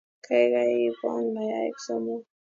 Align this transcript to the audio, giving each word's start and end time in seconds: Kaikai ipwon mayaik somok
Kaikai 0.25 0.75
ipwon 0.89 1.23
mayaik 1.33 1.77
somok 1.85 2.23